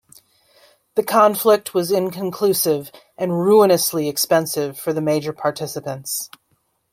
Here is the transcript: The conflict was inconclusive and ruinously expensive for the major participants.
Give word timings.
The 0.95 1.03
conflict 1.03 1.75
was 1.75 1.91
inconclusive 1.91 2.91
and 3.19 3.39
ruinously 3.39 4.09
expensive 4.09 4.79
for 4.79 4.93
the 4.93 5.01
major 5.01 5.31
participants. 5.31 6.31